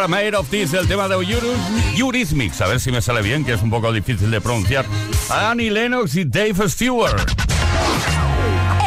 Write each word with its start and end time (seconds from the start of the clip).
Are 0.00 0.08
Made 0.08 0.34
of 0.34 0.48
This, 0.48 0.72
el 0.72 0.88
tema 0.88 1.08
de 1.08 1.14
Eurythmics, 1.94 2.62
a 2.62 2.66
ver 2.66 2.80
si 2.80 2.90
me 2.90 3.02
sale 3.02 3.20
bien, 3.20 3.44
que 3.44 3.52
es 3.52 3.60
un 3.60 3.68
poco 3.68 3.92
difícil 3.92 4.30
de 4.30 4.40
pronunciar. 4.40 4.86
Annie 5.28 5.70
Lennox 5.70 6.14
y 6.14 6.24
Dave 6.24 6.70
Stewart. 6.70 7.20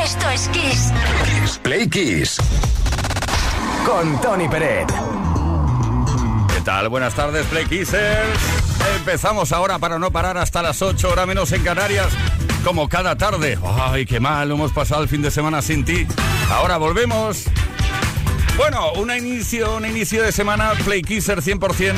Esto 0.04 0.30
es 0.32 0.48
Kiss. 0.48 0.92
Play 1.62 1.88
Kiss. 1.88 2.38
Con 3.86 4.20
Tony 4.22 4.48
Peret. 4.48 4.92
¿Qué 6.48 6.62
tal? 6.66 6.90
Buenas 6.90 7.14
tardes, 7.14 7.46
Play 7.46 7.66
Kissers. 7.66 8.40
Empezamos 8.98 9.52
ahora 9.52 9.78
para 9.78 10.00
no 10.00 10.10
parar 10.10 10.40
hasta 10.40 10.64
las 10.64 10.82
8, 10.82 11.12
hora 11.12 11.28
menos 11.28 11.52
en 11.52 11.64
Canarias, 11.64 12.08
como 12.64 12.90
cada 12.90 13.16
tarde. 13.20 13.60
Ay, 13.64 14.08
qué 14.08 14.20
mal, 14.20 14.50
hemos 14.50 14.72
pasado 14.72 15.04
el 15.04 15.10
fin 15.10 15.22
de 15.22 15.30
semana 15.30 15.62
sin 15.62 15.86
ti. 15.86 16.08
Ahora 16.50 16.78
volvemos. 16.78 17.46
Bueno, 18.58 18.94
un 18.94 19.12
inicio, 19.12 19.76
un 19.76 19.86
inicio 19.86 20.22
de 20.22 20.32
semana 20.32 20.74
Play 20.86 21.02
Kisser 21.02 21.42
100% 21.42 21.94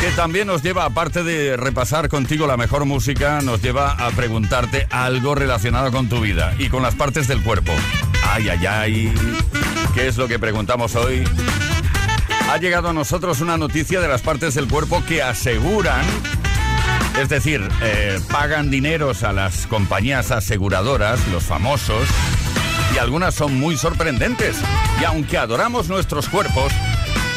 que 0.00 0.10
también 0.10 0.46
nos 0.46 0.62
lleva, 0.62 0.84
aparte 0.84 1.24
de 1.24 1.56
repasar 1.56 2.08
contigo 2.08 2.46
la 2.46 2.56
mejor 2.56 2.84
música, 2.84 3.40
nos 3.40 3.62
lleva 3.62 3.92
a 3.92 4.10
preguntarte 4.10 4.86
algo 4.90 5.34
relacionado 5.34 5.90
con 5.90 6.08
tu 6.08 6.20
vida 6.20 6.54
y 6.58 6.68
con 6.68 6.82
las 6.82 6.94
partes 6.94 7.28
del 7.28 7.42
cuerpo. 7.42 7.72
Ay, 8.22 8.48
ay, 8.50 8.66
ay. 8.66 9.14
¿Qué 9.94 10.06
es 10.06 10.18
lo 10.18 10.28
que 10.28 10.38
preguntamos 10.38 10.94
hoy? 10.96 11.24
Ha 12.50 12.58
llegado 12.58 12.90
a 12.90 12.92
nosotros 12.92 13.40
una 13.40 13.56
noticia 13.56 14.00
de 14.00 14.08
las 14.08 14.20
partes 14.22 14.54
del 14.54 14.68
cuerpo 14.68 15.02
que 15.06 15.22
aseguran, 15.22 16.04
es 17.18 17.28
decir, 17.28 17.66
eh, 17.82 18.20
pagan 18.30 18.70
dineros 18.70 19.22
a 19.22 19.32
las 19.32 19.66
compañías 19.66 20.30
aseguradoras, 20.30 21.26
los 21.28 21.44
famosos, 21.44 22.06
y 22.94 22.98
algunas 22.98 23.34
son 23.34 23.58
muy 23.58 23.76
sorprendentes. 23.76 24.56
Y 25.00 25.04
aunque 25.04 25.38
adoramos 25.38 25.88
nuestros 25.88 26.28
cuerpos, 26.28 26.72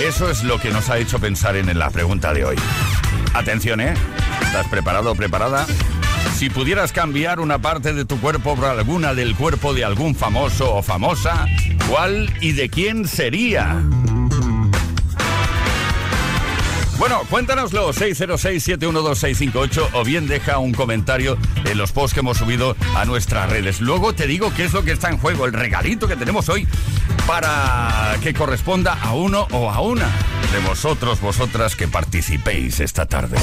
eso 0.05 0.29
es 0.29 0.43
lo 0.43 0.59
que 0.59 0.71
nos 0.71 0.89
ha 0.89 0.97
hecho 0.97 1.19
pensar 1.19 1.55
en 1.55 1.77
la 1.77 1.89
pregunta 1.89 2.33
de 2.33 2.45
hoy. 2.45 2.55
Atención, 3.33 3.81
¿eh? 3.81 3.93
¿Estás 4.41 4.67
preparado 4.67 5.11
o 5.11 5.15
preparada? 5.15 5.65
Si 6.35 6.49
pudieras 6.49 6.93
cambiar 6.93 7.39
una 7.39 7.59
parte 7.59 7.93
de 7.93 8.05
tu 8.05 8.19
cuerpo 8.19 8.55
por 8.55 8.65
alguna 8.65 9.13
del 9.13 9.35
cuerpo 9.35 9.73
de 9.73 9.83
algún 9.83 10.15
famoso 10.15 10.75
o 10.75 10.81
famosa, 10.81 11.45
¿cuál 11.89 12.33
y 12.39 12.53
de 12.53 12.69
quién 12.69 13.07
sería? 13.07 13.81
Bueno, 16.99 17.21
cuéntanoslo, 17.29 17.93
606-712-658 17.93 19.89
o 19.93 20.03
bien 20.03 20.27
deja 20.27 20.57
un 20.57 20.73
comentario 20.73 21.37
en 21.63 21.77
los 21.77 21.93
posts 21.93 22.13
que 22.13 22.19
hemos 22.19 22.37
subido 22.37 22.75
a 22.93 23.05
nuestras 23.05 23.49
redes. 23.49 23.79
Luego 23.79 24.13
te 24.13 24.27
digo 24.27 24.53
qué 24.53 24.65
es 24.65 24.73
lo 24.73 24.83
que 24.83 24.91
está 24.91 25.09
en 25.09 25.17
juego, 25.17 25.45
el 25.45 25.53
regalito 25.53 26.09
que 26.09 26.17
tenemos 26.17 26.49
hoy 26.49 26.67
para 27.25 28.17
que 28.21 28.33
corresponda 28.33 28.97
a 29.01 29.13
uno 29.13 29.47
o 29.51 29.71
a 29.71 29.79
una 29.79 30.09
de 30.51 30.59
vosotros, 30.67 31.21
vosotras 31.21 31.77
que 31.77 31.87
participéis 31.87 32.81
esta 32.81 33.05
tarde. 33.05 33.37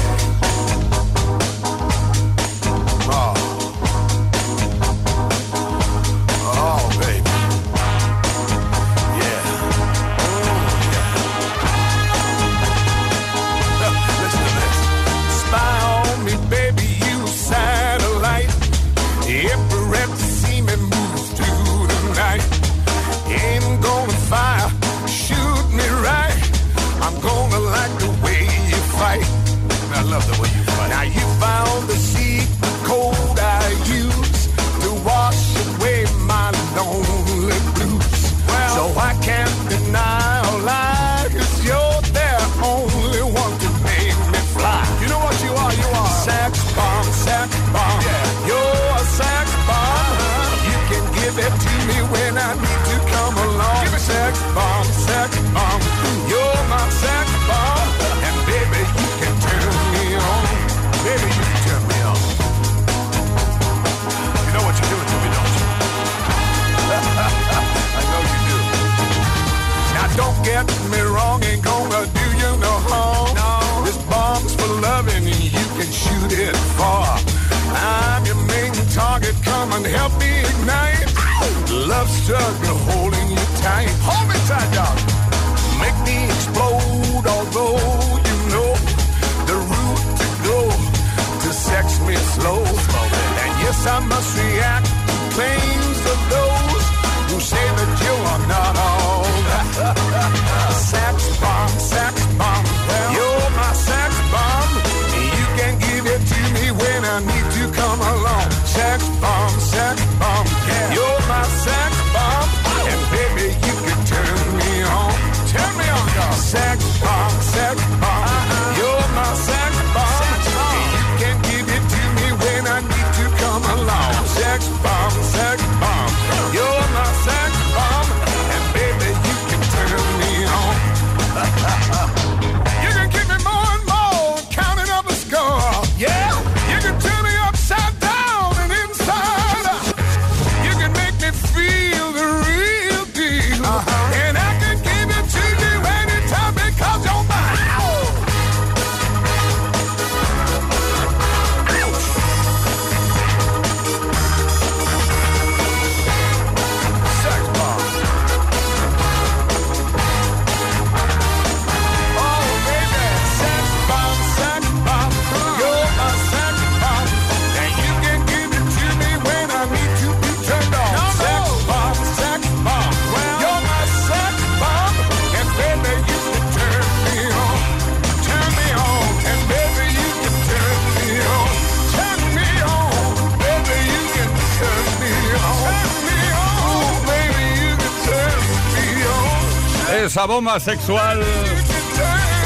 Esa 190.17 190.25
bomba 190.25 190.59
sexual 190.59 191.19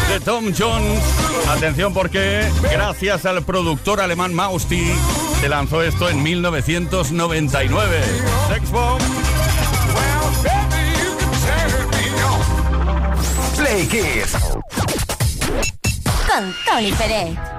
de 0.10 0.20
Tom 0.20 0.52
Jones. 0.54 1.02
Atención 1.48 1.94
porque 1.94 2.46
gracias 2.70 3.26
al 3.26 3.44
productor 3.44 4.02
alemán 4.02 4.34
Mausti 4.34 4.92
se 5.40 5.48
lanzó 5.48 5.82
esto 5.82 6.10
en 6.10 6.22
1999. 6.22 8.02
Sex 8.50 8.72
Bomb. 8.72 9.02
Play 13.56 13.88
Kiss. 13.88 14.34
Con 16.28 16.54
Tony 16.66 16.92
Pérez. 16.92 17.51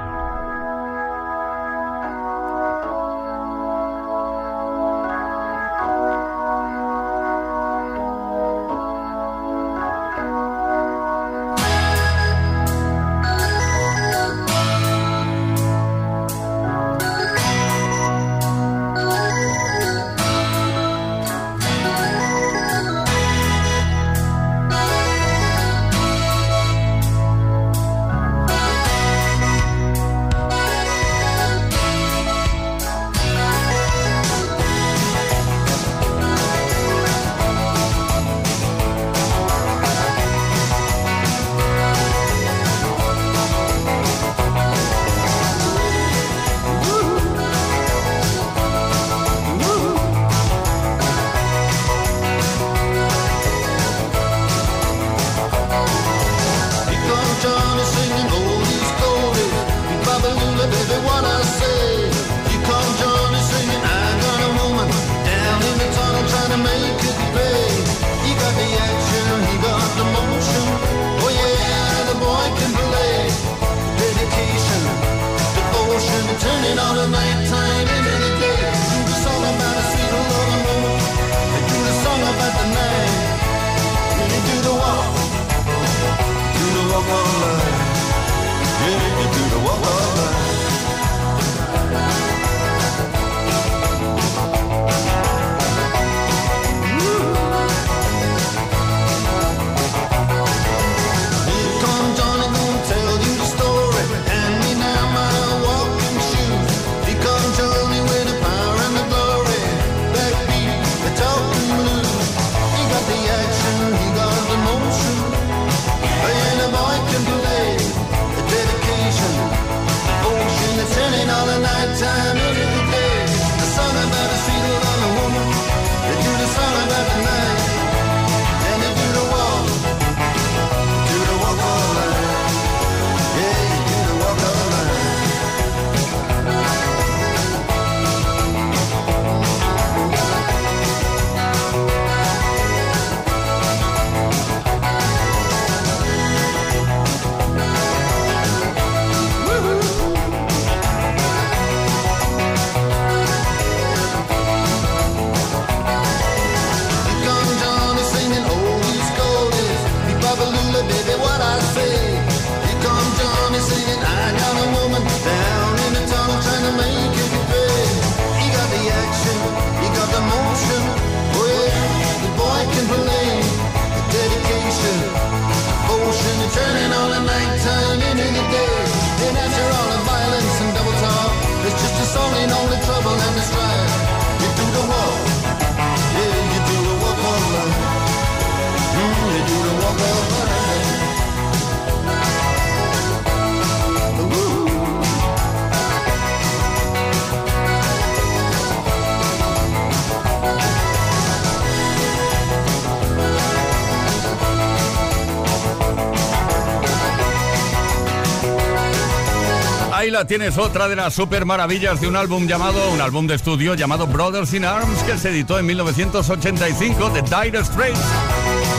Ahora 210.23 210.29
tienes 210.29 210.57
otra 210.57 210.89
de 210.89 210.95
las 210.95 211.15
super 211.15 211.45
maravillas 211.45 212.01
de 212.01 212.07
un 212.07 212.15
álbum 212.15 212.47
llamado, 212.47 212.91
un 212.91 213.01
álbum 213.01 213.27
de 213.27 213.35
estudio 213.35 213.75
llamado 213.75 214.07
Brothers 214.07 214.55
in 214.55 214.65
Arms 214.65 215.03
que 215.03 215.19
se 215.19 215.31
editó 215.31 215.59
en 215.59 215.67
1985 215.67 217.11
de 217.11 217.23
Dire 217.23 217.65
Straits. 217.65 217.99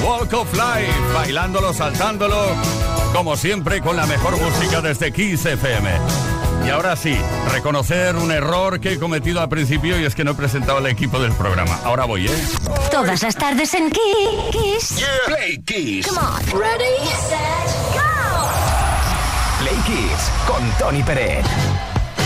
Walk 0.05 0.33
of 0.33 0.53
Life, 0.53 0.93
bailándolo, 1.13 1.73
saltándolo, 1.73 2.55
como 3.12 3.35
siempre 3.35 3.81
con 3.81 3.97
la 3.97 4.05
mejor 4.05 4.38
música 4.38 4.79
desde 4.79 5.12
Kiss 5.12 5.45
FM. 5.45 5.89
Y 6.65 6.69
ahora 6.69 6.95
sí, 6.95 7.17
reconocer 7.51 8.15
un 8.15 8.31
error 8.31 8.79
que 8.79 8.93
he 8.93 9.00
cometido 9.00 9.41
al 9.41 9.50
principio 9.50 10.00
y 10.00 10.05
es 10.05 10.15
que 10.15 10.23
no 10.23 10.31
he 10.31 10.35
presentado 10.35 10.77
al 10.77 10.88
equipo 10.88 11.19
del 11.19 11.33
programa. 11.33 11.77
Ahora 11.83 12.05
voy, 12.05 12.27
¿eh? 12.27 12.43
Todas 12.89 13.21
las 13.21 13.35
tardes 13.35 13.73
en 13.73 13.91
Kiss. 13.91 15.03
Play 15.25 15.62
Kiss. 15.65 16.07
Come 16.07 16.21
on. 16.21 16.62
Ready, 16.62 17.05
set, 17.27 17.82
con 20.47 20.69
Tony 20.79 21.03
Pérez. 21.03 21.45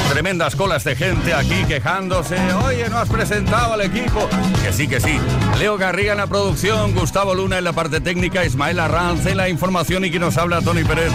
Tremendas 0.10 0.56
colas 0.56 0.84
de 0.84 0.96
gente 0.96 1.34
aquí 1.34 1.64
quejándose. 1.66 2.38
Oye, 2.66 2.90
no 2.90 2.98
has 2.98 3.10
presentado 3.10 3.74
al 3.74 3.82
equipo. 3.82 4.28
Que 4.64 4.72
sí, 4.72 4.88
que 4.88 5.00
sí. 5.00 5.20
Leo 5.60 5.78
Garriga 5.78 6.14
en 6.14 6.20
la 6.20 6.28
producción, 6.28 6.94
Gustavo 6.94 7.36
Luna 7.36 7.58
en 7.58 7.64
la 7.66 7.74
parte 7.74 8.00
técnica, 8.00 8.46
Ismael 8.46 8.80
Arranz 8.80 9.26
en 9.26 9.38
la 9.38 9.50
información 9.50 10.06
y 10.06 10.10
quien 10.10 10.22
nos 10.22 10.38
habla, 10.38 10.62
Tony 10.62 10.84
Pérez. 10.84 11.12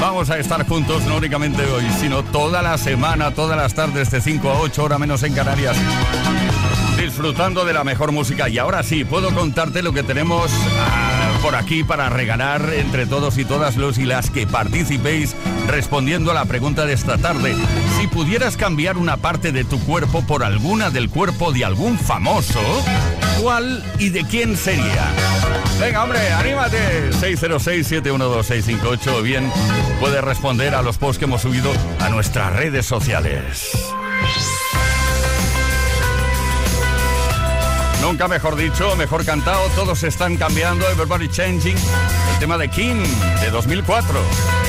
Vamos 0.00 0.30
a 0.30 0.38
estar 0.38 0.66
juntos 0.66 1.02
no 1.04 1.16
únicamente 1.16 1.64
hoy, 1.64 1.84
sino 1.98 2.22
toda 2.22 2.62
la 2.62 2.78
semana, 2.78 3.32
todas 3.32 3.56
las 3.56 3.74
tardes 3.74 4.10
de 4.10 4.20
5 4.20 4.48
a 4.48 4.60
8 4.60 4.84
horas 4.84 4.98
menos 5.00 5.22
en 5.24 5.34
Canarias. 5.34 5.76
Disfrutando 7.16 7.64
de 7.64 7.72
la 7.72 7.82
mejor 7.82 8.12
música. 8.12 8.50
Y 8.50 8.58
ahora 8.58 8.82
sí, 8.82 9.06
puedo 9.06 9.34
contarte 9.34 9.80
lo 9.80 9.94
que 9.94 10.02
tenemos 10.02 10.50
ah, 10.78 11.38
por 11.40 11.54
aquí 11.54 11.82
para 11.82 12.10
regalar 12.10 12.74
entre 12.74 13.06
todos 13.06 13.38
y 13.38 13.46
todas 13.46 13.76
los 13.76 13.96
y 13.96 14.04
las 14.04 14.28
que 14.28 14.46
participéis 14.46 15.34
respondiendo 15.66 16.30
a 16.30 16.34
la 16.34 16.44
pregunta 16.44 16.84
de 16.84 16.92
esta 16.92 17.16
tarde. 17.16 17.56
Si 17.98 18.06
pudieras 18.06 18.58
cambiar 18.58 18.98
una 18.98 19.16
parte 19.16 19.50
de 19.50 19.64
tu 19.64 19.80
cuerpo 19.80 20.26
por 20.26 20.44
alguna 20.44 20.90
del 20.90 21.08
cuerpo 21.08 21.52
de 21.52 21.64
algún 21.64 21.98
famoso, 21.98 22.60
¿cuál 23.40 23.82
y 23.98 24.10
de 24.10 24.22
quién 24.24 24.54
sería? 24.54 25.10
Venga, 25.80 26.04
hombre, 26.04 26.20
anímate. 26.32 27.12
606-712-658 27.12 29.06
o 29.18 29.22
bien 29.22 29.50
puedes 30.00 30.22
responder 30.22 30.74
a 30.74 30.82
los 30.82 30.98
posts 30.98 31.18
que 31.18 31.24
hemos 31.24 31.40
subido 31.40 31.72
a 31.98 32.10
nuestras 32.10 32.52
redes 32.52 32.84
sociales. 32.84 33.72
Nunca 38.00 38.28
mejor 38.28 38.56
dicho, 38.56 38.94
mejor 38.96 39.24
cantado, 39.24 39.68
todos 39.74 40.02
están 40.02 40.36
cambiando, 40.36 40.88
everybody 40.88 41.28
changing. 41.28 41.76
El 41.76 42.38
tema 42.38 42.56
de 42.58 42.68
King 42.68 43.02
de 43.40 43.50
2004. 43.50 44.65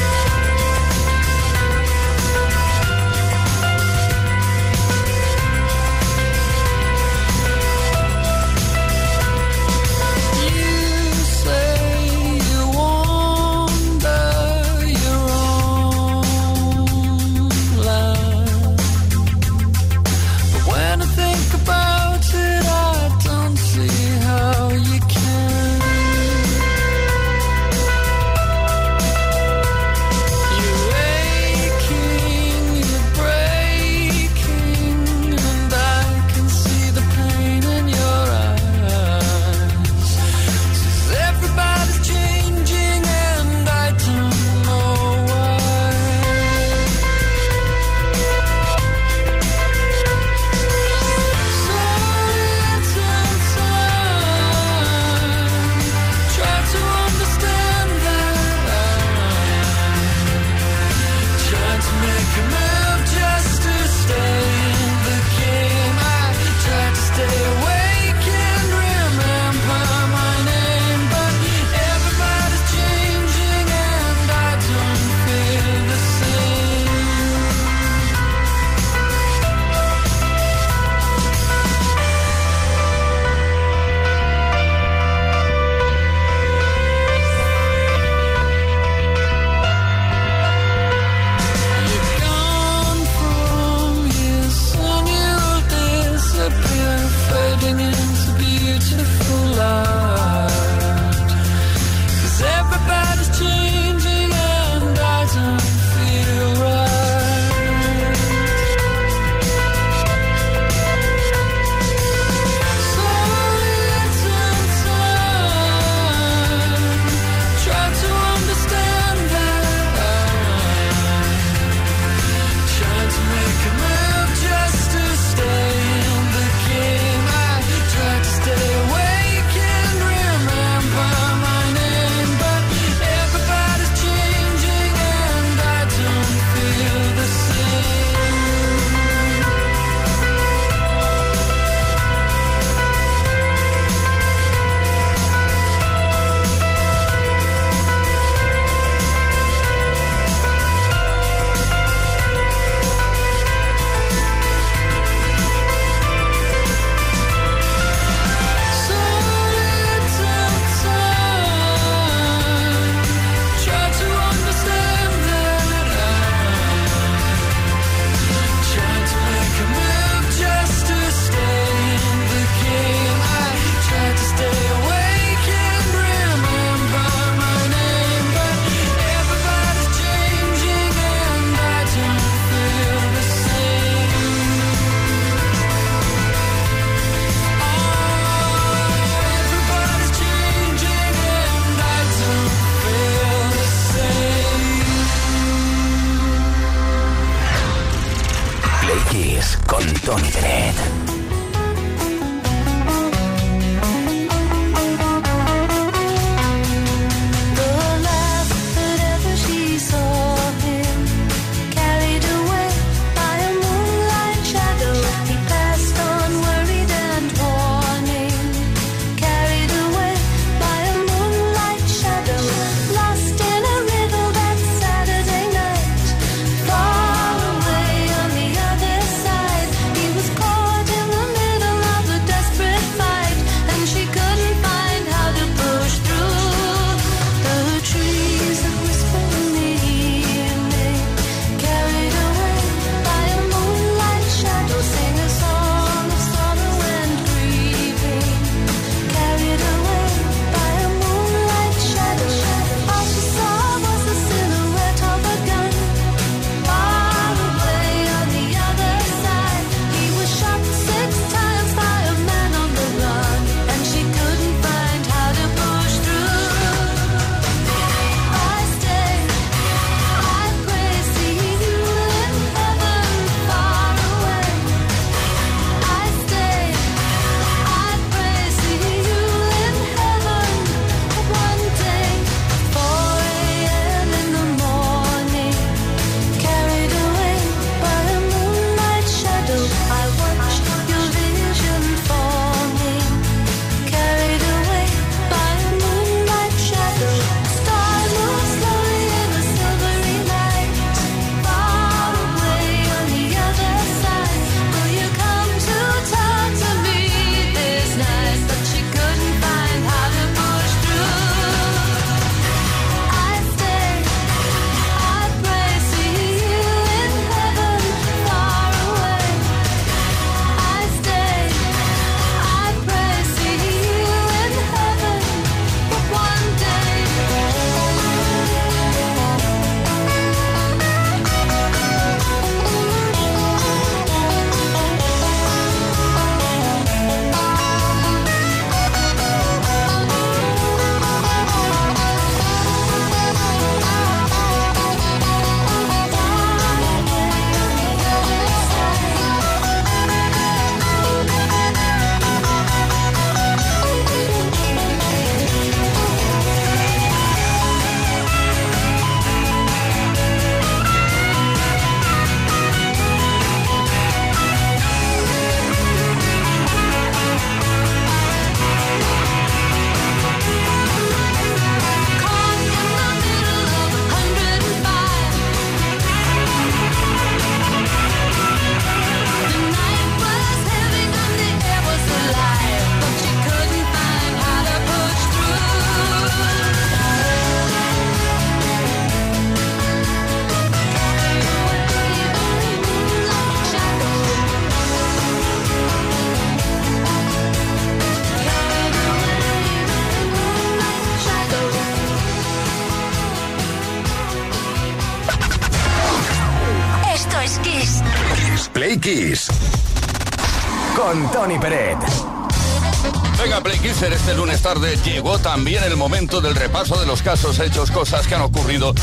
Este 414.27 414.39
lunes 414.39 414.61
tarde 414.61 414.97
llegó 415.05 415.39
también 415.39 415.85
el 415.85 415.95
momento 415.95 416.41
del 416.41 416.53
repaso 416.53 416.99
de 416.99 417.05
los 417.05 417.21
casos 417.21 417.59
hechos, 417.59 417.91
cosas 417.91 418.27
que 418.27 418.35
han 418.35 418.41
ocurrido 418.41 418.93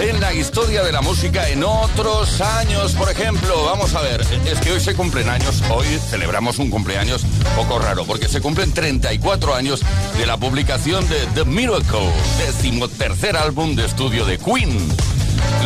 en 0.00 0.20
la 0.20 0.32
historia 0.32 0.84
de 0.84 0.92
la 0.92 1.00
música 1.00 1.48
en 1.48 1.64
otros 1.64 2.40
años. 2.40 2.92
Por 2.92 3.10
ejemplo, 3.10 3.64
vamos 3.64 3.96
a 3.96 4.00
ver, 4.00 4.24
es 4.46 4.60
que 4.60 4.70
hoy 4.70 4.78
se 4.78 4.94
cumplen 4.94 5.28
años, 5.28 5.60
hoy 5.70 5.86
celebramos 6.08 6.60
un 6.60 6.70
cumpleaños 6.70 7.22
poco 7.56 7.80
raro, 7.80 8.04
porque 8.04 8.28
se 8.28 8.40
cumplen 8.40 8.72
34 8.72 9.56
años 9.56 9.80
de 10.16 10.26
la 10.26 10.36
publicación 10.36 11.08
de 11.08 11.18
The 11.34 11.46
Miracle, 11.46 12.08
decimotercer 12.38 13.36
álbum 13.36 13.74
de 13.74 13.86
estudio 13.86 14.24
de 14.24 14.38
Queen. 14.38 14.78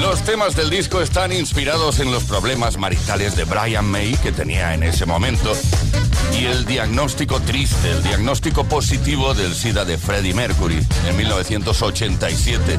Los 0.00 0.22
temas 0.22 0.56
del 0.56 0.70
disco 0.70 1.02
están 1.02 1.30
inspirados 1.30 2.00
en 2.00 2.10
los 2.10 2.24
problemas 2.24 2.78
maritales 2.78 3.36
de 3.36 3.44
Brian 3.44 3.84
May 3.84 4.16
que 4.22 4.32
tenía 4.32 4.72
en 4.72 4.82
ese 4.82 5.04
momento 5.04 5.52
y 6.38 6.46
el 6.46 6.64
diagnóstico 6.64 7.40
triste, 7.40 7.90
el 7.90 8.02
diagnóstico 8.02 8.64
positivo 8.64 9.34
del 9.34 9.54
SIDA 9.54 9.84
de 9.84 9.98
Freddie 9.98 10.34
Mercury 10.34 10.84
en 11.08 11.16
1987, 11.16 12.78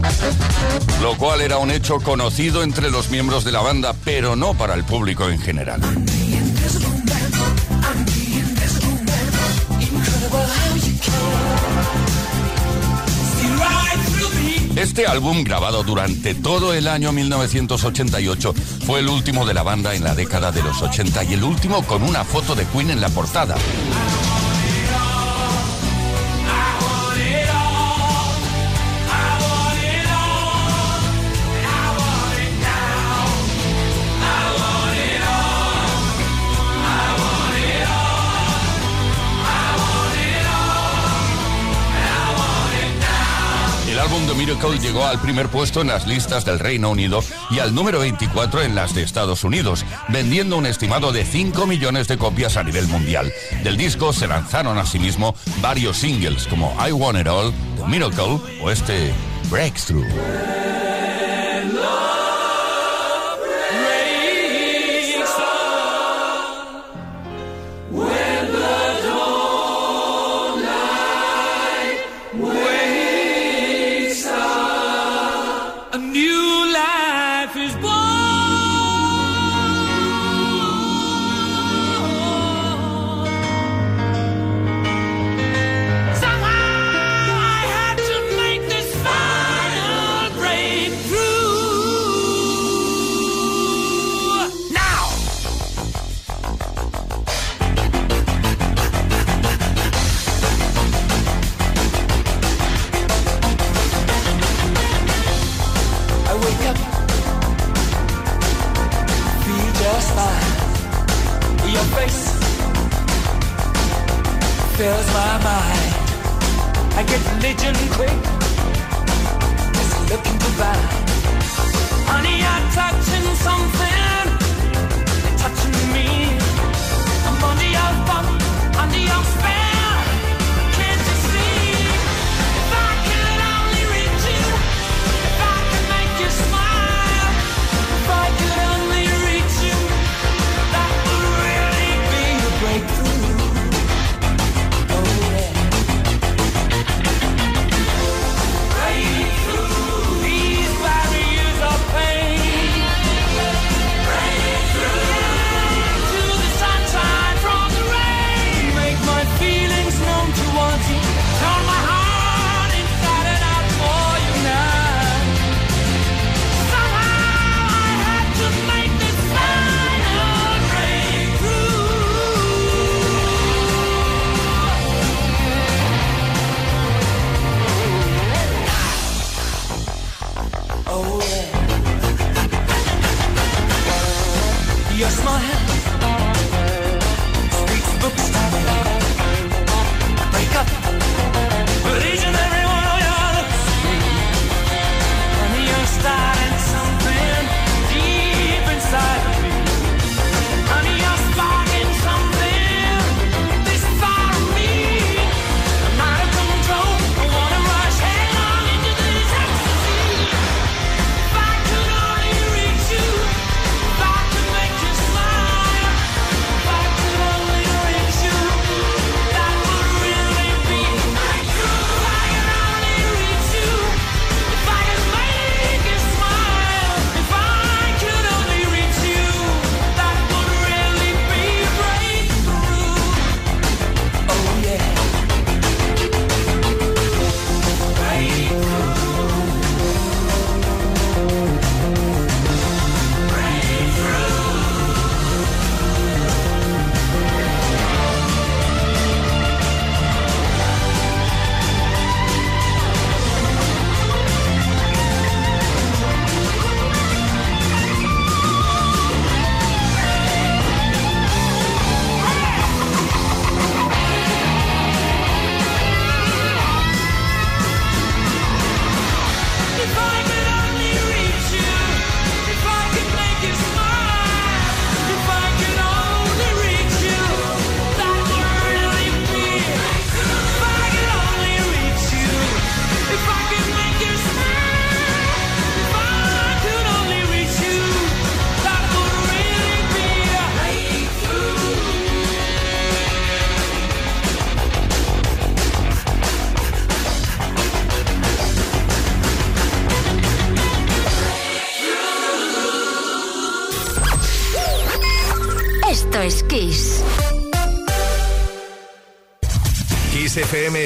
lo 1.02 1.16
cual 1.18 1.42
era 1.42 1.58
un 1.58 1.72
hecho 1.72 2.00
conocido 2.00 2.64
entre 2.64 2.90
los 2.92 3.10
miembros 3.10 3.44
de 3.44 3.52
la 3.52 3.62
banda, 3.62 3.94
pero 4.04 4.36
no 4.36 4.54
para 4.54 4.74
el 4.74 4.84
público 4.84 5.30
en 5.30 5.40
general. 5.40 5.82
Este 14.86 15.08
álbum, 15.08 15.44
grabado 15.44 15.84
durante 15.84 16.36
todo 16.36 16.72
el 16.72 16.88
año 16.88 17.12
1988, 17.12 18.54
fue 18.86 19.00
el 19.00 19.10
último 19.10 19.44
de 19.44 19.56
la 19.56 19.64
banda 19.64 19.96
en 19.96 20.04
la 20.04 20.14
década 20.14 20.52
de 20.52 20.62
los 20.62 20.80
80 20.80 21.24
y 21.24 21.34
el 21.34 21.44
último 21.44 21.84
con 21.88 22.04
una 22.04 22.24
foto 22.24 22.54
de 22.54 22.68
Queen 22.68 22.92
en 22.92 23.02
la 23.02 23.10
portada. 23.10 23.56
Miracle 44.56 44.80
llegó 44.80 45.06
al 45.06 45.20
primer 45.20 45.50
puesto 45.50 45.82
en 45.82 45.88
las 45.88 46.08
listas 46.08 46.46
del 46.46 46.60
Reino 46.60 46.90
Unido 46.90 47.22
y 47.52 47.60
al 47.60 47.76
número 47.76 48.00
24 48.00 48.62
en 48.62 48.74
las 48.74 48.96
de 48.96 49.04
Estados 49.04 49.44
Unidos, 49.44 49.86
vendiendo 50.08 50.56
un 50.56 50.66
estimado 50.66 51.12
de 51.12 51.26
5 51.26 51.68
millones 51.68 52.08
de 52.08 52.18
copias 52.18 52.56
a 52.56 52.64
nivel 52.64 52.88
mundial. 52.88 53.34
Del 53.64 53.76
disco 53.76 54.14
se 54.14 54.28
lanzaron 54.28 54.78
asimismo 54.78 55.36
varios 55.62 55.98
singles 55.98 56.48
como 56.48 56.74
I 56.88 56.94
Want 56.94 57.20
It 57.20 57.28
All, 57.28 57.54
The 57.76 57.86
Miracle 57.86 58.40
o 58.62 58.72
este 58.72 59.12
Breakthrough. 59.50 60.65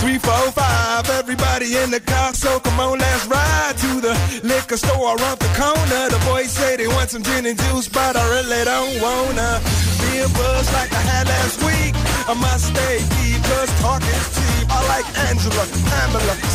Three, 0.00 0.18
four, 0.18 0.52
five. 0.52 1.08
Everybody 1.10 1.76
in 1.76 1.90
the 1.90 2.00
car, 2.00 2.32
so 2.34 2.60
come 2.60 2.78
on, 2.78 2.98
let's 2.98 3.26
ride 3.26 3.74
to 3.78 4.00
the 4.00 4.14
liquor 4.42 4.76
store 4.76 5.16
around 5.16 5.38
the 5.38 5.50
corner. 5.58 6.08
The 6.08 6.20
boys 6.26 6.50
say 6.50 6.76
they 6.76 6.86
want 6.88 7.10
some 7.10 7.22
gin 7.22 7.46
and 7.46 7.58
juice, 7.58 7.88
but 7.88 8.16
I 8.16 8.24
really 8.30 8.64
don't 8.64 9.00
wanna 9.02 9.60
be 10.02 10.18
a 10.22 10.28
buzz 10.28 10.72
like 10.72 10.92
I 10.92 11.02
had 11.02 11.26
last 11.26 11.58
week. 11.64 11.94
I 12.28 12.34
must 12.34 12.66
stay 12.70 12.98
deep, 13.18 13.42
cause 13.42 13.70
talk 13.80 14.02
is 14.02 14.26
cheap. 14.34 14.66
I 14.70 14.80
like 14.92 15.06
Angela, 15.30 15.64
Pamela, 15.90 16.35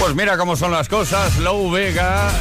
Pues 0.00 0.14
mira 0.14 0.36
cómo 0.36 0.56
son 0.56 0.72
las 0.72 0.88
cosas. 0.88 1.38
Low 1.38 1.70
Vega. 1.70 2.28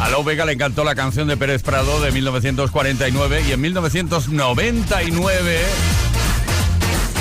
A 0.00 0.08
Low 0.08 0.24
Vega 0.24 0.46
le 0.46 0.52
encantó 0.52 0.84
la 0.84 0.94
canción 0.94 1.28
de 1.28 1.36
Pérez 1.36 1.62
Prado 1.62 2.00
de 2.00 2.10
1949 2.10 3.44
y 3.46 3.52
en 3.52 3.60
1999 3.60 5.60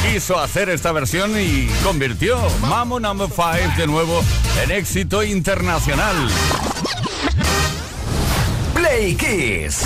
quiso 0.09 0.39
hacer 0.39 0.69
esta 0.69 0.93
versión 0.93 1.31
y 1.39 1.67
convirtió 1.83 2.37
Mamo 2.61 2.99
Number 2.99 3.27
5 3.27 3.77
de 3.77 3.87
nuevo 3.87 4.23
en 4.63 4.71
éxito 4.71 5.23
internacional. 5.23 6.15
Play 8.73 9.15
Kiss. 9.15 9.85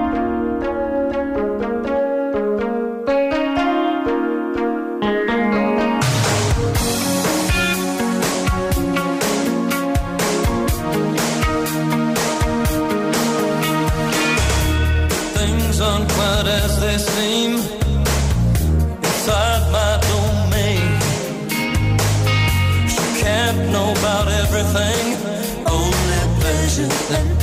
nothing, 24.73 25.65
only 25.67 26.39
pleasure 26.39 27.40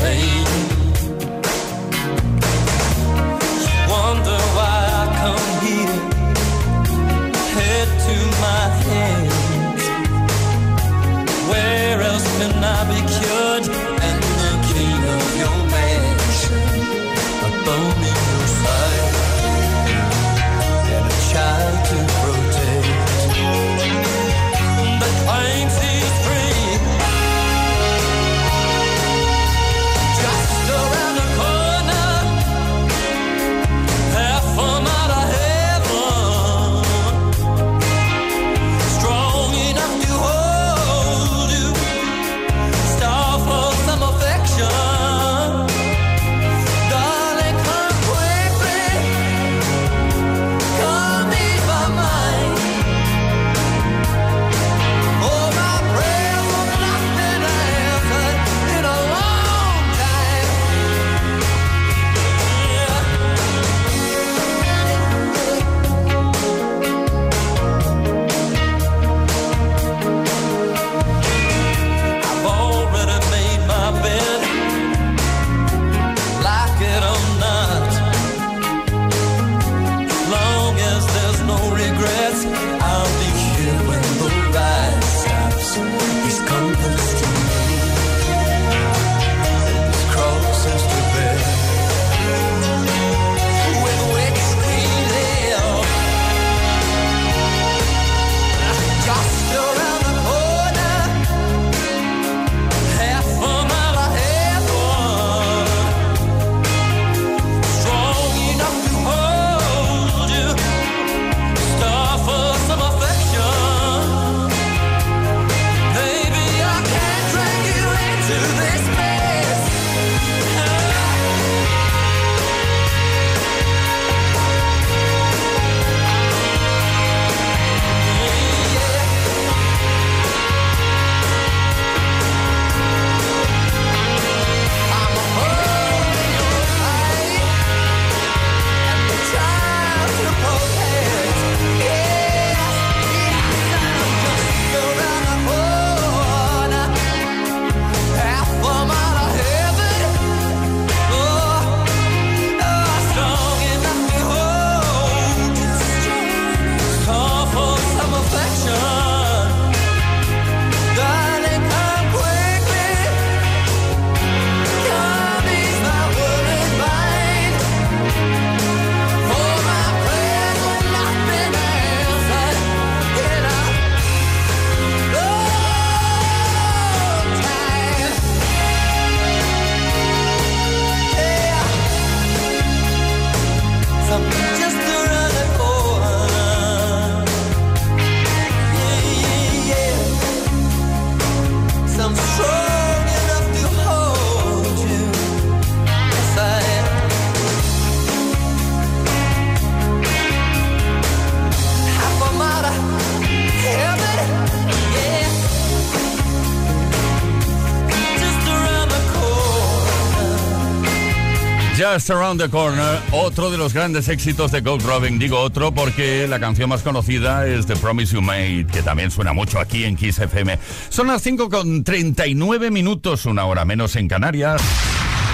Just 211.95 212.11
Around 212.11 212.43
the 212.43 212.51
Corner, 212.51 213.01
otro 213.13 213.51
de 213.51 213.57
los 213.57 213.73
grandes 213.73 214.09
éxitos 214.09 214.53
de 214.53 214.61
Gold 214.61 214.85
Robin. 214.85 215.19
Digo 215.19 215.41
otro 215.41 215.73
porque 215.73 216.29
la 216.29 216.39
canción 216.39 216.69
más 216.69 216.83
conocida 216.83 217.47
es 217.47 217.67
The 217.67 217.77
Promise 217.77 218.15
You 218.15 218.21
Made, 218.21 218.67
que 218.67 218.83
también 218.83 219.11
suena 219.11 219.33
mucho 219.33 219.59
aquí 219.59 219.85
en 219.85 219.97
Kiss 219.97 220.19
FM. 220.19 220.59
Son 220.91 221.07
las 221.07 221.23
5 221.23 221.49
con 221.49 221.85
39 221.85 222.71
minutos, 222.71 223.25
una 223.25 223.47
hora 223.47 223.65
menos 223.65 223.97
en 223.97 224.07
Canarias. 224.07 224.61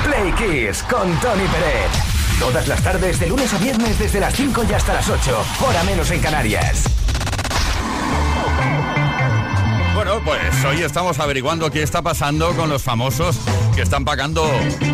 Play 0.05 0.32
Kiss 0.32 0.82
con 0.84 1.09
Tony 1.20 1.44
Pérez. 1.48 1.90
Todas 2.38 2.68
las 2.68 2.82
tardes, 2.82 3.18
de 3.18 3.26
lunes 3.26 3.52
a 3.52 3.59
viernes, 3.59 3.98
desde 3.98 4.20
las 4.20 4.34
5 4.34 4.64
y 4.68 4.72
hasta 4.74 4.94
las 4.94 5.09
8. 5.09 5.44
Hora 5.61 5.82
menos 5.82 6.11
en 6.12 6.20
Canarias. 6.20 7.03
Pues 10.24 10.64
hoy 10.64 10.82
estamos 10.82 11.18
averiguando 11.18 11.70
qué 11.70 11.82
está 11.82 12.00
pasando 12.00 12.54
con 12.56 12.70
los 12.70 12.82
famosos 12.82 13.38
que 13.74 13.82
están 13.82 14.04
pagando 14.04 14.48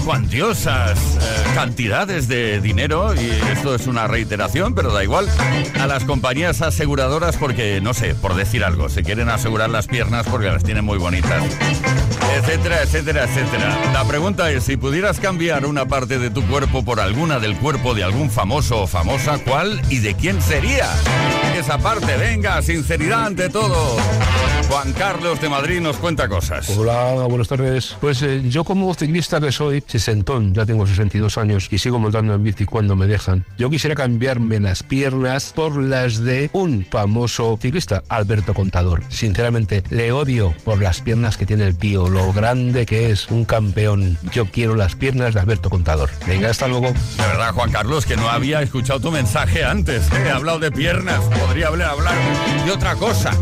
cuantiosas 0.05 0.99
eh, 0.99 1.21
cantidades 1.55 2.27
de 2.27 2.61
dinero 2.61 3.15
y 3.15 3.31
esto 3.53 3.75
es 3.75 3.87
una 3.87 4.07
reiteración, 4.09 4.75
pero 4.75 4.93
da 4.93 5.05
igual, 5.05 5.29
a 5.79 5.87
las 5.87 6.05
compañías 6.05 6.63
aseguradoras 6.63 7.37
porque, 7.37 7.81
no 7.81 7.95
sé, 7.95 8.15
por 8.15 8.35
decir 8.35 8.65
algo, 8.65 8.89
se 8.89 9.03
quieren 9.03 9.29
asegurar 9.29 9.71
las 9.71 9.87
piernas 9.87 10.27
porque 10.29 10.49
las 10.49 10.65
tienen 10.65 10.85
muy 10.85 10.99
bonitas, 10.99 11.43
etcétera, 12.37 12.83
etcétera, 12.83 13.25
etcétera. 13.25 13.93
La 13.93 14.05
pregunta 14.05 14.51
es, 14.51 14.65
si 14.65 14.77
pudieras 14.77 15.21
cambiar 15.21 15.67
una 15.67 15.87
parte 15.87 16.19
de 16.19 16.31
tu 16.31 16.47
cuerpo 16.47 16.85
por 16.85 17.01
alguna 17.01 17.39
del 17.39 17.57
cuerpo 17.57 17.95
de 17.95 18.03
algún 18.03 18.31
famoso 18.31 18.83
o 18.83 18.87
famosa, 18.87 19.39
¿cuál 19.39 19.81
y 19.91 19.99
de 19.99 20.15
quién 20.15 20.41
sería? 20.43 20.89
Esa 21.55 21.79
parte, 21.79 22.17
venga, 22.17 22.61
sinceridad 22.63 23.27
ante 23.27 23.51
todo. 23.51 23.99
Juan 24.69 24.93
Carlos 24.93 25.20
de 25.21 25.51
Madrid 25.51 25.81
nos 25.81 25.99
cuenta 25.99 26.29
cosas. 26.29 26.71
Hola, 26.71 27.27
buenas 27.29 27.47
tardes. 27.47 27.95
Pues 28.01 28.23
eh, 28.23 28.41
yo 28.49 28.65
como 28.65 28.93
ciclista 28.95 29.39
que 29.39 29.53
soy, 29.53 29.85
sesentón, 29.87 30.55
ya 30.55 30.65
tengo 30.65 30.87
62 30.87 31.37
años 31.37 31.69
y 31.71 31.77
sigo 31.77 31.99
montando 31.99 32.35
en 32.35 32.43
bici 32.43 32.65
cuando 32.65 32.97
me 32.97 33.07
dejan. 33.07 33.45
Yo 33.59 33.69
quisiera 33.69 33.95
cambiarme 33.95 34.61
las 34.61 34.83
piernas 34.83 35.53
por 35.55 35.77
las 35.77 36.25
de 36.25 36.49
un 36.55 36.87
famoso 36.91 37.59
ciclista, 37.61 38.03
Alberto 38.09 38.55
Contador. 38.55 39.03
Sinceramente, 39.11 39.85
le 39.91 40.11
odio 40.11 40.55
por 40.65 40.81
las 40.81 41.03
piernas 41.03 41.37
que 41.37 41.45
tiene 41.45 41.67
el 41.67 41.77
tío, 41.77 42.09
lo 42.09 42.33
grande 42.33 42.87
que 42.87 43.11
es, 43.11 43.29
un 43.29 43.45
campeón. 43.45 44.17
Yo 44.33 44.47
quiero 44.47 44.75
las 44.75 44.97
piernas 44.97 45.35
de 45.35 45.41
Alberto 45.41 45.69
Contador. 45.69 46.09
Venga, 46.27 46.49
hasta 46.49 46.67
luego. 46.67 46.89
De 46.89 47.27
verdad, 47.27 47.53
Juan 47.53 47.71
Carlos, 47.71 48.07
que 48.07 48.17
no 48.17 48.31
había 48.31 48.63
escuchado 48.63 49.01
tu 49.01 49.11
mensaje 49.11 49.65
antes. 49.65 50.11
¿eh? 50.13 50.25
He 50.29 50.31
hablado 50.31 50.61
de 50.61 50.73
piernas, 50.73 51.21
podría 51.25 51.67
hablar, 51.67 51.91
hablar 51.91 52.15
de 52.65 52.73
otra 52.73 52.95
cosa. 52.95 53.33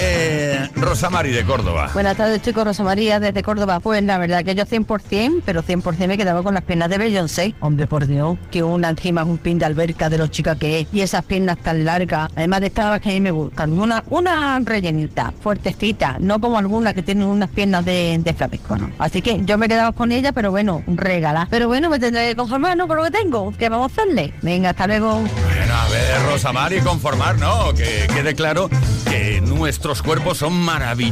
Eh, 0.00 0.68
Rosa 0.76 1.10
Mari 1.20 1.32
de 1.32 1.44
Córdoba. 1.44 1.90
Buenas 1.92 2.16
tardes, 2.16 2.40
chicos. 2.40 2.64
Rosa 2.64 2.82
María 2.82 3.20
desde 3.20 3.42
Córdoba. 3.42 3.78
Pues 3.80 4.02
la 4.02 4.16
verdad 4.16 4.42
que 4.42 4.54
yo 4.54 4.64
100%, 4.64 5.42
pero 5.44 5.62
100% 5.62 6.08
me 6.08 6.16
quedaba 6.16 6.42
con 6.42 6.54
las 6.54 6.62
piernas 6.62 6.88
de 6.88 6.96
Beyoncé. 6.96 7.54
Hombre, 7.60 7.86
por 7.86 8.06
Dios, 8.06 8.38
que 8.50 8.62
una 8.62 8.88
encima 8.88 9.20
es 9.20 9.26
un 9.26 9.36
pin 9.36 9.58
de 9.58 9.66
alberca 9.66 10.08
de 10.08 10.16
los 10.16 10.30
chicas 10.30 10.56
que 10.56 10.80
es. 10.80 10.86
Y 10.94 11.02
esas 11.02 11.22
piernas 11.26 11.58
tan 11.58 11.84
largas. 11.84 12.30
Además 12.36 12.62
de 12.62 12.68
estas 12.68 13.02
que 13.02 13.10
a 13.10 13.12
mí 13.12 13.20
me 13.20 13.32
gustan. 13.32 13.78
Una, 13.78 14.02
una 14.08 14.58
rellenita, 14.60 15.34
fuertecita. 15.42 16.16
No 16.20 16.40
como 16.40 16.56
algunas 16.56 16.94
que 16.94 17.02
tienen 17.02 17.24
unas 17.26 17.50
piernas 17.50 17.84
de, 17.84 18.16
de 18.18 18.32
flamenco, 18.32 18.78
¿no? 18.78 18.90
Así 18.98 19.20
que 19.20 19.44
yo 19.44 19.58
me 19.58 19.68
quedaba 19.68 19.92
con 19.92 20.12
ella, 20.12 20.32
pero 20.32 20.50
bueno, 20.50 20.82
regala. 20.86 21.48
Pero 21.50 21.68
bueno, 21.68 21.90
me 21.90 21.98
tendré 21.98 22.28
que 22.30 22.36
conformar, 22.36 22.78
¿no? 22.78 22.88
Por 22.88 22.96
lo 22.96 23.04
que 23.04 23.10
tengo. 23.10 23.52
¿Qué 23.58 23.68
vamos 23.68 23.92
a 23.92 24.00
hacerle? 24.00 24.32
Venga, 24.40 24.70
hasta 24.70 24.86
luego. 24.86 25.16
Bueno, 25.16 25.74
a 25.74 25.86
ver, 25.90 26.22
Rosa 26.32 26.50
Mari, 26.54 26.80
conformar, 26.80 27.38
¿no? 27.38 27.74
Que 27.74 28.08
quede 28.10 28.34
claro 28.34 28.70
que 29.04 29.42
nuestros 29.42 30.00
cuerpos 30.00 30.38
son 30.38 30.54
maravillosos. 30.54 31.09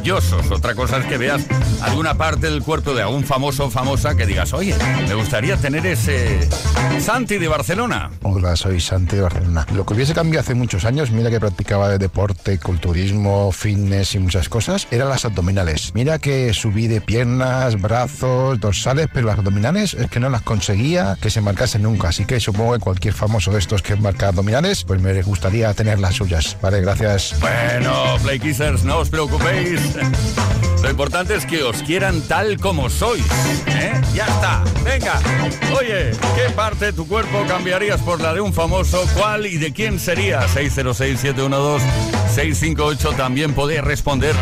Otra 0.50 0.74
cosa 0.74 0.98
es 0.98 1.06
que 1.06 1.18
veas 1.18 1.44
alguna 1.82 2.14
parte 2.14 2.48
del 2.48 2.62
cuerpo 2.62 2.94
de 2.94 3.02
algún 3.02 3.24
famoso 3.24 3.66
o 3.66 3.70
famosa 3.70 4.14
que 4.14 4.26
digas, 4.26 4.54
oye, 4.54 4.74
me 5.06 5.14
gustaría 5.14 5.56
tener 5.56 5.84
ese 5.86 6.48
Santi 7.00 7.36
de 7.36 7.48
Barcelona. 7.48 8.10
Hola, 8.22 8.56
soy 8.56 8.80
Santi 8.80 9.16
de 9.16 9.22
Barcelona. 9.22 9.66
Lo 9.74 9.84
que 9.84 9.94
hubiese 9.94 10.14
cambiado 10.14 10.40
hace 10.40 10.54
muchos 10.54 10.84
años, 10.84 11.10
mira 11.10 11.30
que 11.30 11.40
practicaba 11.40 11.90
de 11.90 11.98
deporte, 11.98 12.58
culturismo, 12.58 13.52
fitness 13.52 14.14
y 14.14 14.20
muchas 14.20 14.48
cosas, 14.48 14.86
eran 14.90 15.08
las 15.08 15.24
abdominales. 15.24 15.92
Mira 15.94 16.18
que 16.18 16.54
subí 16.54 16.86
de 16.86 17.00
piernas, 17.00 17.80
brazos, 17.80 18.58
dorsales, 18.60 19.08
pero 19.12 19.26
las 19.26 19.38
abdominales 19.38 19.94
es 19.94 20.08
que 20.08 20.20
no 20.20 20.30
las 20.30 20.42
conseguía 20.42 21.18
que 21.20 21.28
se 21.28 21.40
marcasen 21.40 21.82
nunca. 21.82 22.08
Así 22.08 22.24
que 22.24 22.40
supongo 22.40 22.72
que 22.74 22.80
cualquier 22.80 23.14
famoso 23.14 23.50
de 23.52 23.58
estos 23.58 23.82
que 23.82 23.94
marca 23.96 24.28
abdominales, 24.28 24.84
pues 24.84 25.02
me 25.02 25.20
gustaría 25.22 25.74
tener 25.74 25.98
las 25.98 26.14
suyas. 26.14 26.56
Vale, 26.62 26.80
gracias. 26.80 27.34
Bueno, 27.40 28.16
Play 28.22 28.38
Kissers, 28.38 28.84
no 28.84 28.98
os 28.98 29.10
preocupéis. 29.10 29.77
Lo 30.82 30.90
importante 30.90 31.34
es 31.34 31.44
que 31.44 31.62
os 31.62 31.82
quieran 31.82 32.22
tal 32.22 32.58
como 32.58 32.88
sois. 32.88 33.26
¿eh? 33.66 34.00
Ya 34.14 34.26
está. 34.26 34.64
Venga. 34.84 35.20
Oye, 35.78 36.12
¿qué 36.36 36.48
parte 36.54 36.86
de 36.86 36.92
tu 36.92 37.06
cuerpo 37.06 37.44
cambiarías 37.46 38.00
por 38.00 38.20
la 38.20 38.32
de 38.32 38.40
un 38.40 38.54
famoso? 38.54 39.04
¿Cuál 39.16 39.46
y 39.46 39.58
de 39.58 39.72
quién 39.72 39.98
sería? 39.98 40.46
606-712-658. 40.48 43.16
También 43.16 43.54
podéis 43.54 43.82
responder 43.82 44.34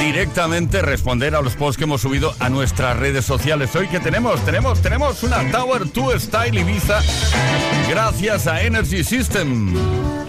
directamente 0.00 0.82
responder 0.82 1.36
a 1.36 1.42
los 1.42 1.54
posts 1.54 1.76
que 1.76 1.84
hemos 1.84 2.00
subido 2.00 2.34
a 2.40 2.48
nuestras 2.48 2.96
redes 2.96 3.24
sociales. 3.24 3.76
Hoy 3.76 3.86
que 3.86 4.00
tenemos, 4.00 4.44
tenemos, 4.44 4.82
tenemos 4.82 5.22
una 5.22 5.48
Tower 5.52 5.92
2 5.92 6.22
Style 6.22 6.58
Ibiza 6.58 7.00
gracias 7.88 8.46
a 8.46 8.62
Energy 8.62 9.04
System. 9.04 10.19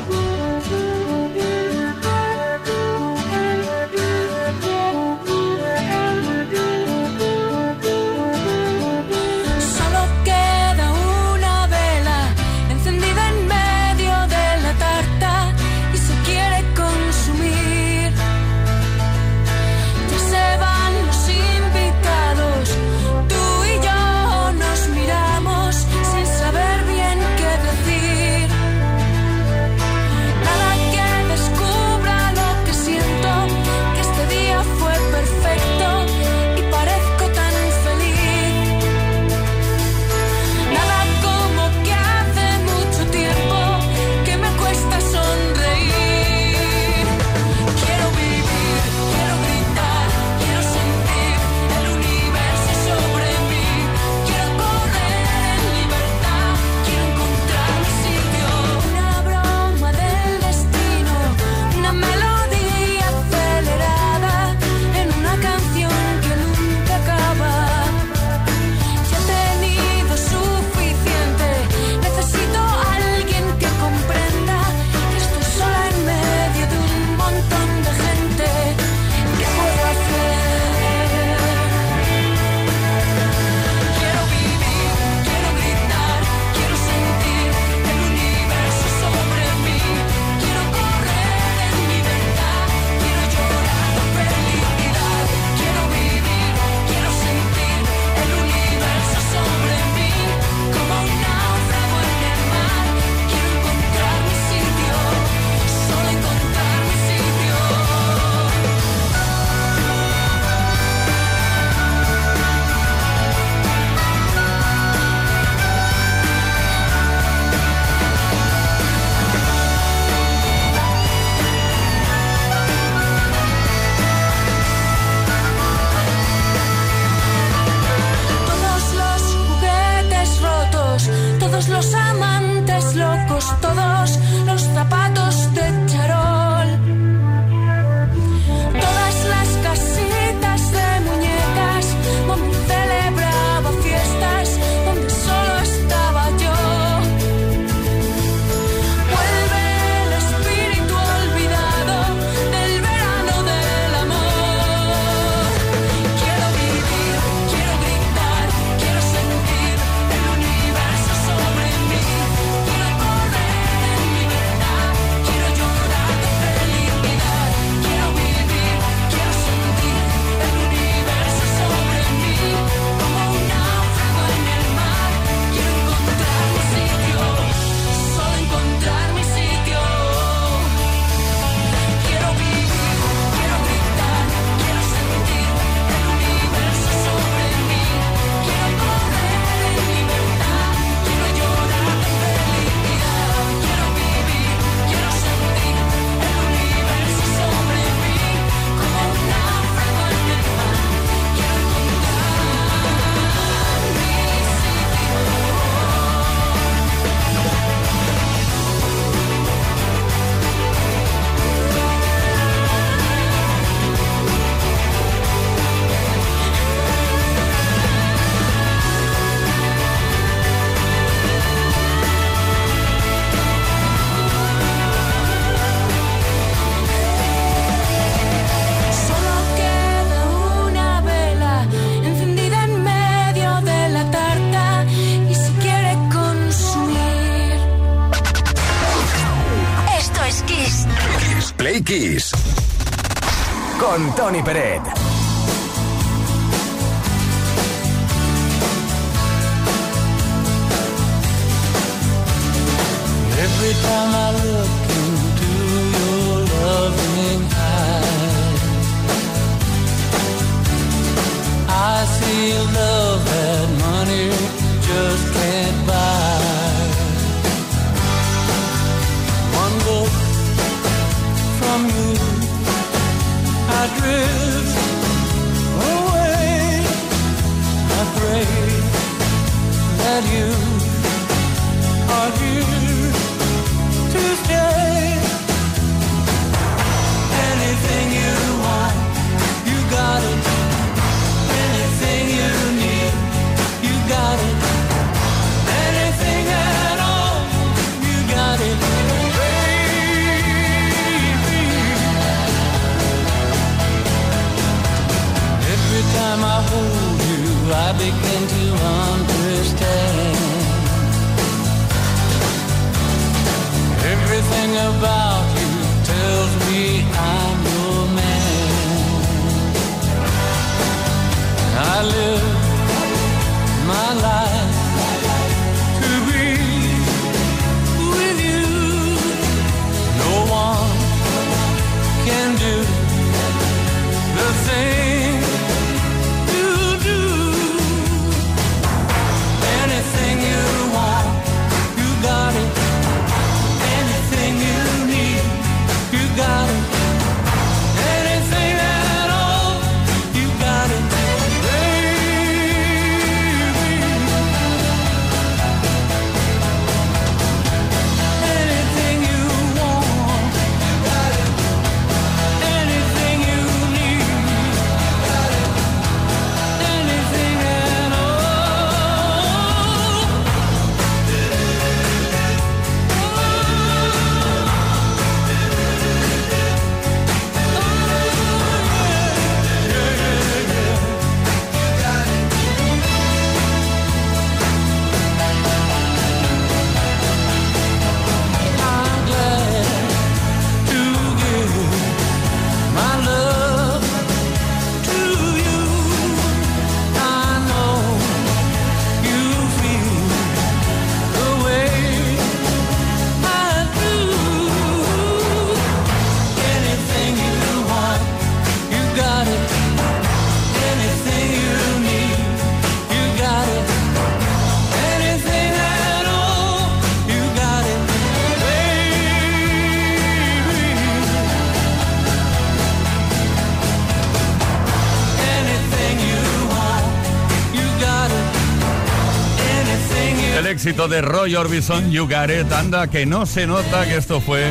Éxito 430.92 431.08
de 431.08 431.22
Roy 431.22 431.56
Orbison, 431.56 432.12
You 432.12 432.28
Got 432.28 432.50
It. 432.50 432.70
Anda, 432.70 433.08
que 433.08 433.26
no 433.26 433.46
se 433.46 433.66
nota 433.66 434.06
que 434.06 434.18
esto 434.18 434.42
fue 434.42 434.70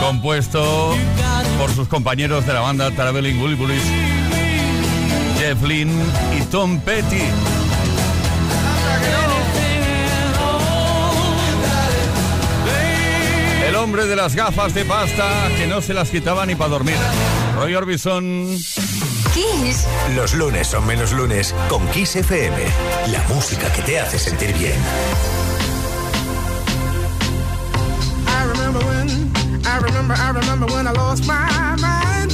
compuesto 0.00 0.96
por 1.60 1.70
sus 1.70 1.86
compañeros 1.86 2.44
de 2.44 2.54
la 2.54 2.60
banda 2.60 2.90
Traveling 2.90 3.40
Wilburys, 3.40 3.82
Jeff 5.38 5.62
Lynne 5.62 5.92
y 6.36 6.42
Tom 6.46 6.80
Petty. 6.80 7.22
El 13.68 13.76
hombre 13.76 14.06
de 14.06 14.16
las 14.16 14.34
gafas 14.34 14.74
de 14.74 14.84
pasta 14.84 15.48
que 15.56 15.68
no 15.68 15.80
se 15.80 15.94
las 15.94 16.10
quitaba 16.10 16.46
ni 16.46 16.56
para 16.56 16.70
dormir. 16.70 16.96
Roy 17.54 17.76
Orbison. 17.76 18.48
Kiss. 19.34 19.86
Los 20.16 20.34
lunes 20.34 20.66
son 20.66 20.84
menos 20.84 21.12
lunes 21.12 21.54
con 21.68 21.86
Kiss 21.90 22.16
FM. 22.16 22.56
La 23.12 23.22
música 23.28 23.72
que 23.72 23.82
te 23.82 24.00
hace 24.00 24.18
sentir 24.18 24.52
bien. 24.54 24.74
Remember, 29.80 30.14
I 30.16 30.30
remember 30.30 30.66
when 30.66 30.86
I 30.86 30.92
lost 30.92 31.26
my 31.26 31.76
mind. 31.80 32.30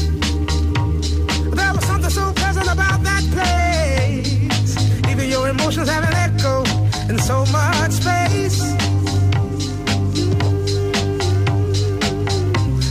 There 1.57 1.73
was 1.75 1.85
something 1.85 2.11
so 2.11 2.33
pleasant 2.33 2.69
about 2.71 3.03
that 3.03 3.23
place. 3.35 4.77
Even 5.11 5.29
your 5.29 5.49
emotions 5.49 5.89
have 5.89 6.05
an 6.05 6.15
echo 6.15 6.65
in 7.09 7.19
so 7.19 7.47
much 7.47 7.93
space. 7.93 8.61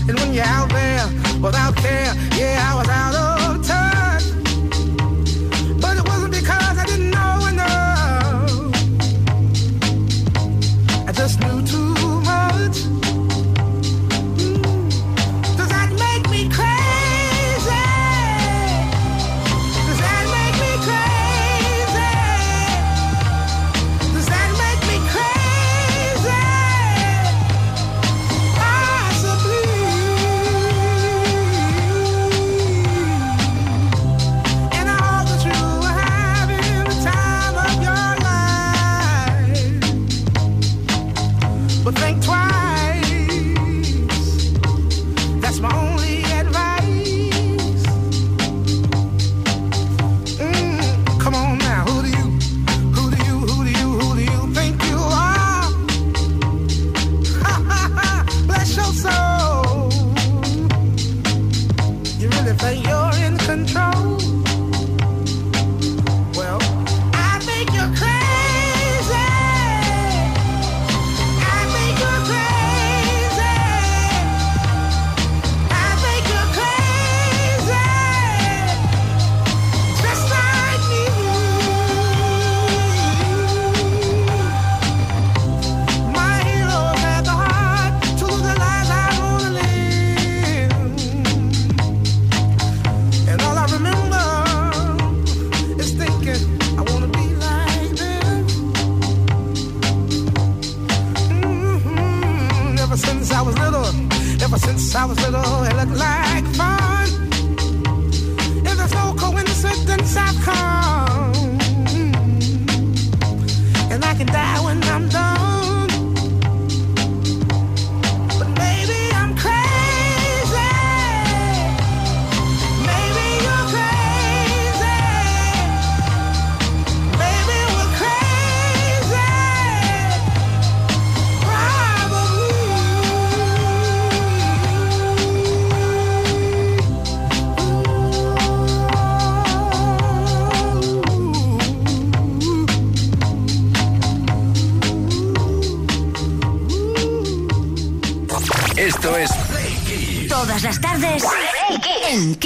And 0.07 0.19
when 0.19 0.33
you're 0.33 0.45
out 0.45 0.69
there 0.69 1.05
without 1.41 1.75
care, 1.75 2.13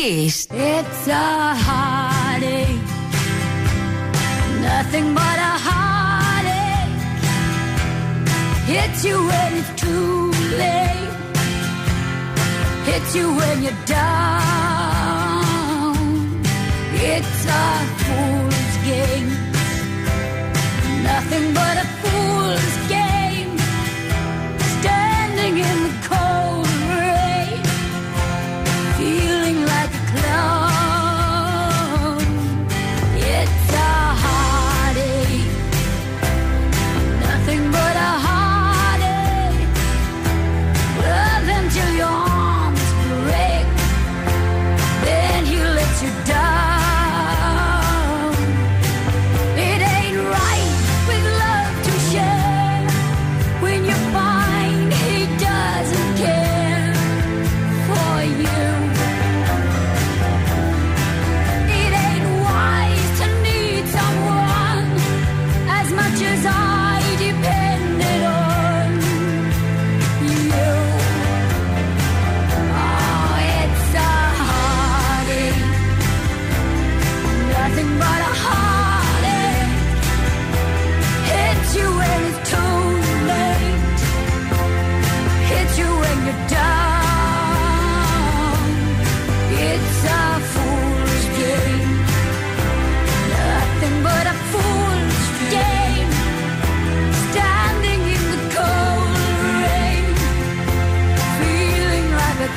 en 0.10 0.16
It's 0.16 1.08
a 1.08 1.56
heartache, 1.66 2.82
nothing 4.62 5.14
but 5.14 5.38
a 5.52 5.54
heartache. 5.68 7.02
Hits 8.66 9.06
you 9.06 9.18
when 9.30 9.54
it's 9.60 9.74
too 9.82 10.32
late, 10.58 11.14
hits 12.86 13.16
you 13.16 13.28
when 13.36 13.62
you're 13.64 13.82
down. 13.86 14.16
It's 17.14 17.46
a 17.46 17.68
fool's 18.04 18.78
game, 18.90 19.30
nothing 21.04 21.54
but 21.54 21.78
a 21.84 21.99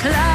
clouds. 0.01 0.32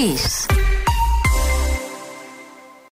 Kiss. 0.00 0.39